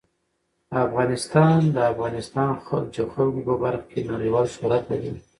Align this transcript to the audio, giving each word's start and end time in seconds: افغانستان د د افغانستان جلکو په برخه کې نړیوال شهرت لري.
افغانستان 0.85 1.57
د 1.69 1.69
د 1.75 1.77
افغانستان 1.91 2.51
جلکو 2.95 3.25
په 3.47 3.53
برخه 3.63 3.85
کې 3.91 4.09
نړیوال 4.11 4.45
شهرت 4.53 4.83
لري. 4.91 5.11